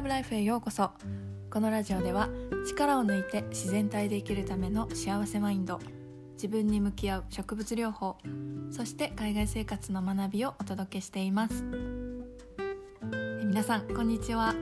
[0.00, 0.92] ラブライフへようこそ。
[1.50, 2.30] このラジオでは
[2.66, 5.78] 力を抜いて自然体で生きるための幸せマインド
[6.36, 8.16] 自分に向き合う植物療法
[8.70, 11.64] そして海外生活の学びをお届けしています。
[13.44, 14.54] 皆さんこんにちは。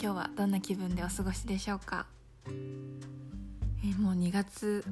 [0.00, 2.06] 今日はどんな気分でお過ごしでしょうか？
[2.46, 4.84] えもう2月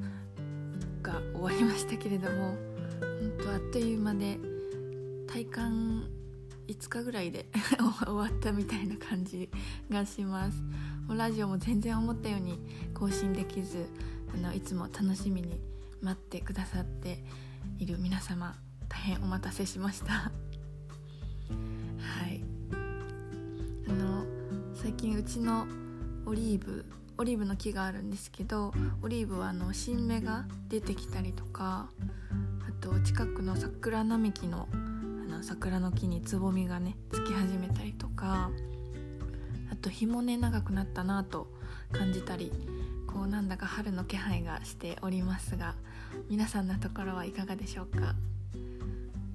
[1.01, 2.57] が終わりましたけれども
[2.99, 4.37] 本当あっという間で
[5.27, 6.09] 体感
[6.71, 7.47] 5日ぐらいで
[8.05, 9.49] 終わったみたいな感じ
[9.89, 10.61] がします。
[11.07, 12.59] もうラジオも全然思ったように
[12.93, 13.89] 更新できず
[14.33, 15.59] あのいつも楽しみに
[16.01, 17.23] 待ってくださって
[17.77, 18.55] いる皆様
[18.87, 20.13] 大変お待たせしました。
[20.13, 20.31] は
[22.27, 22.41] い。
[23.87, 24.25] あの
[24.73, 25.67] 最近うちの
[26.25, 26.85] オリーブ
[27.17, 31.89] オリーブの木があるんですけどオリーブはあの新芽が出てきたりとか
[32.67, 34.67] あと近くの桜並木の
[35.41, 38.51] 桜の木につぼみがねつき始めたりとか
[39.71, 41.47] あと日もね長くなったなと
[41.91, 42.51] 感じたり
[43.07, 45.75] こうなんだか春の気配がしておりますが
[46.29, 48.15] 皆さんのところはいかがでしょうか、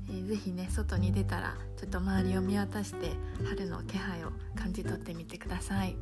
[0.08, 3.10] えー、ぜひね外に出たらちょっと周りを見渡して
[3.44, 5.96] 春の気配を感じ取ってみてください。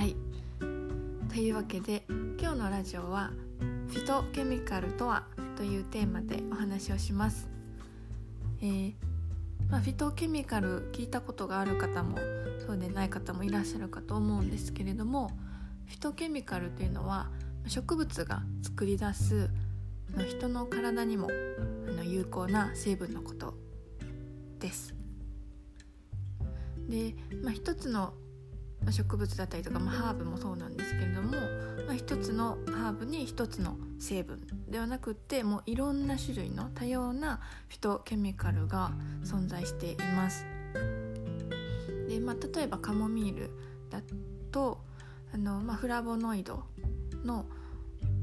[0.00, 0.16] はい。
[1.28, 2.04] というわけで
[2.40, 3.32] 今日のラジオは
[3.88, 7.59] 「フィトケミカルとは?」というテーマでお話をします。
[8.62, 8.94] えー、
[9.70, 12.18] まあ、フィトケミカル聞いたことがある方も
[12.66, 15.30] そうでない方もいらっしゃるかと思うんですけれども
[15.86, 17.30] フィトケミカルというのは
[17.66, 19.50] 植物が作り出す
[20.28, 21.28] 人の体にも
[22.04, 23.54] 有効な成分のこと
[24.58, 24.94] です。
[26.88, 28.14] で、まあ、一つの
[28.90, 30.79] 植物だったりとか、まあ、ハーブもそうなんです、
[31.90, 38.92] まあ、一つのハーブに一つの成分ではなくってもういろんな種類の多様なフィトケミカルが
[39.24, 40.46] 存在しています。
[42.08, 43.50] でまあ、例えばカモミール
[43.90, 44.02] だ
[44.52, 44.78] と
[45.34, 46.62] あの、まあ、フラボノイド
[47.24, 47.46] の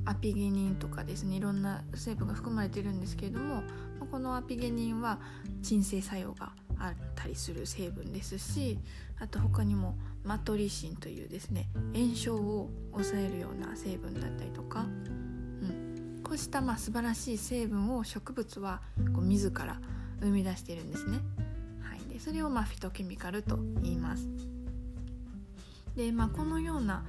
[0.05, 3.63] アピゲニンとかですねいろんな成分が含まれているんですけれども
[4.09, 5.19] このアピゲニンは
[5.61, 8.79] 鎮静作用があったりする成分ですし
[9.19, 18.81] あと他にもマトリシンというですね炎症を抑えるような成分だったりとか、うん、こうしたまあ素晴らしい成分を植物は
[19.13, 19.79] こう自ら
[20.19, 21.19] 生み出しているんですね。
[21.81, 24.27] はい、でそれをまあフィトケミカルと言います。
[25.95, 27.03] でまあこのような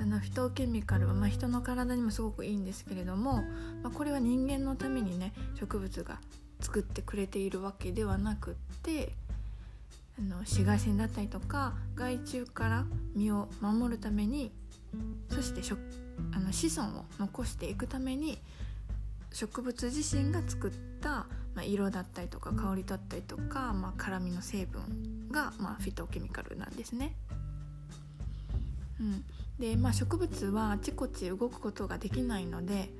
[0.00, 3.42] あのフィトケミカルは、まあ、人の体にもすごくいいんですけれども、
[3.82, 6.20] まあ、これは人間のためにね植物が
[6.60, 9.12] 作ってくれているわけではなくって
[10.18, 12.84] あの紫外線だったりとか害虫から
[13.14, 14.52] 身を守るために
[15.30, 15.62] そして
[16.32, 18.38] あの子孫を残していくために
[19.32, 27.14] 植物自身が作った、まあ、色だったりとか香りだったりとか、まあ、辛みの成分が、まあ、フィトケミカルなんですね。
[29.00, 29.24] うん、
[29.58, 32.90] で、まあ、植物はあちこち動くことができないので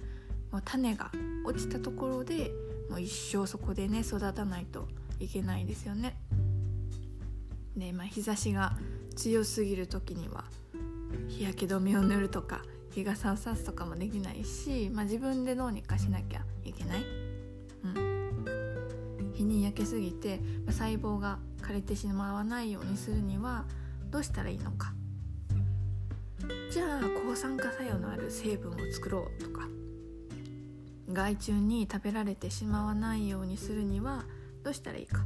[0.50, 1.10] もう種が
[1.44, 2.50] 落ちたところで
[2.90, 4.88] もう一生そこでね育たないと
[5.20, 6.16] いけないですよね。
[7.76, 8.76] で、まあ、日差しが
[9.16, 10.44] 強すぎる時には
[11.28, 12.62] 日焼け止めを塗るとか
[12.92, 17.04] 日傘をさすとかもできないし、まあ、自分でどうにかしなきゃいけない。
[17.84, 23.64] うん、日に焼けすぎて、ま、細胞が枯れてしまわないようにするには
[24.10, 24.92] どうしたらいいのか
[26.70, 29.68] じゃあ抗酸化作用のある成分を作ろうとか
[31.12, 34.24] 害虫に食べられてしまわないようにするには
[34.62, 35.24] どうしたらいいか。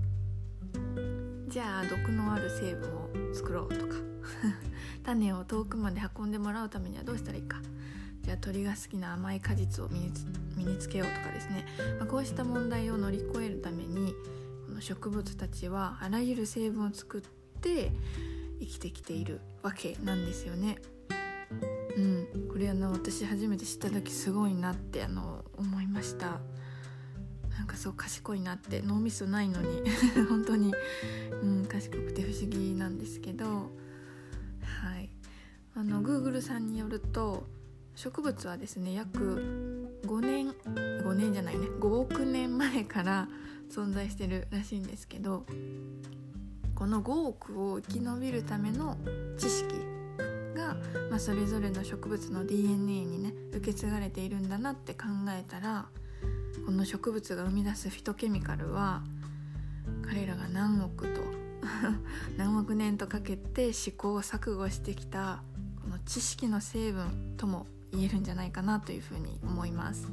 [1.49, 3.95] じゃあ毒のある成分を作ろうとか。
[5.05, 7.61] 種を遠くまで運んでもらうためにはどうしたらいいか。
[8.23, 10.13] じゃあ鳥が好きな甘い果実を身に
[10.57, 11.67] 身につけようとかですね、
[11.99, 14.15] まあ、こうした問題を乗り越えるために
[14.67, 17.93] この植物たちはあらゆる成分を作って
[18.61, 20.79] 生きてきているわけなんですよね。
[21.97, 25.44] うん、これあの私初めて知った時すごいなってあの
[25.95, 26.41] ました。
[27.57, 29.83] なんかそう賢いなって脳みそないのに。
[30.29, 30.75] 本当に、
[31.41, 33.47] うん、賢くて不思議なんですけど。
[33.47, 35.09] はい。
[35.77, 37.47] あの Google さんによると
[37.95, 41.67] 植物はですね約5年5年じゃないね。
[41.67, 43.29] 5億年前から
[43.71, 45.47] 存在してるらしいんですけど
[46.75, 48.97] この5億を生き延びるための
[49.39, 49.75] 知識、
[51.15, 55.87] まあ、それぞれの植物の DNA にね受け継がれているんだなって考えたら
[56.67, 59.01] この植物が生み出すフィトケミカルは
[60.05, 61.21] 彼らが何億と
[62.37, 65.45] 何億年とかけて試行錯誤してきた
[65.83, 70.09] この知識の成分とも言えるんじゃないかなというふうに思います。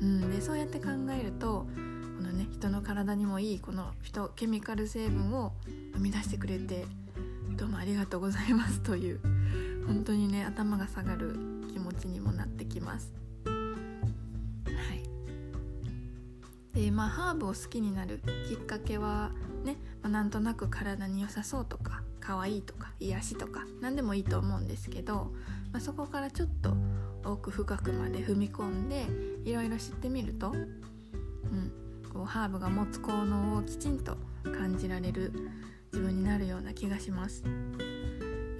[0.00, 1.68] うん、でそうやって考えると
[2.16, 5.52] このね人の体にもいいこのフィトケミカル成分を
[5.92, 6.86] 生み出してくれて
[7.56, 9.33] どうもありがとうございますという
[9.86, 11.34] 本当にね頭が下がる
[11.72, 13.12] 気持ちにもなってきます。
[13.44, 13.52] は
[14.94, 15.04] い。
[16.78, 19.30] でまあ、ハーブを好きになるきっかけは
[19.64, 25.32] ね、まあ、なんとなく体に良さそうとか可愛いとか癒しとか何でもいいと思うんですけど、
[25.72, 26.74] まあ、そこからちょっと
[27.24, 29.06] 奥深くまで踏み込んで
[29.44, 31.72] いろいろ知ってみると、うん、
[32.12, 35.32] こうハーブが持つ効能をきちんと感じられる
[35.92, 37.44] 自分になるような気がします。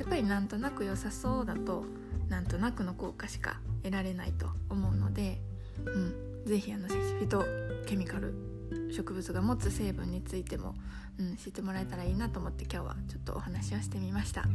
[0.04, 1.84] やっぱりなんとなく良さそうだと
[2.28, 5.40] なんとなくの効果しか得られないと思うので、
[5.86, 7.42] うん、是非あのフィト
[7.86, 8.34] ケミカル
[8.94, 10.74] 植物が持つ成分についても、
[11.18, 14.42] うん、知ってもらえたらいいなと思って今日はちょっとお話をしてみました。
[14.42, 14.50] はい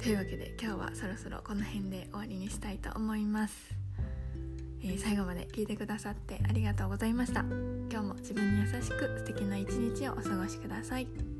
[0.00, 3.74] というわけで今日はそろそろこの辺で終わりにしたいと思います。
[4.80, 7.40] えー、最後まで聞いてくださってありがとうございました
[7.90, 11.37] 今日も自分に優しく素敵な一日をお過ごしください